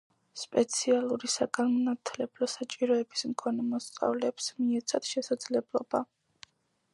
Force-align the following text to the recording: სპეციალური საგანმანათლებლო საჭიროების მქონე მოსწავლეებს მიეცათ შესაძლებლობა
სპეციალური 0.43 1.27
საგანმანათლებლო 1.33 2.49
საჭიროების 2.53 3.25
მქონე 3.35 3.67
მოსწავლეებს 3.75 4.49
მიეცათ 4.63 5.11
შესაძლებლობა 5.13 6.03